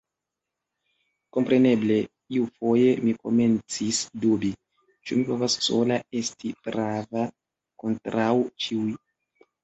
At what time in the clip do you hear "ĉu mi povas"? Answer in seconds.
5.09-5.57